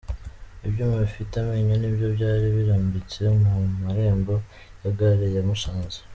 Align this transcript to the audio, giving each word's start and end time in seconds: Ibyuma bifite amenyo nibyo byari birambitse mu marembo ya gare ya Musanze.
Ibyuma 0.67 0.95
bifite 1.05 1.33
amenyo 1.37 1.73
nibyo 1.79 2.07
byari 2.15 2.45
birambitse 2.57 3.21
mu 3.41 3.51
marembo 3.81 4.33
ya 4.81 4.91
gare 4.97 5.27
ya 5.35 5.43
Musanze. 5.49 5.99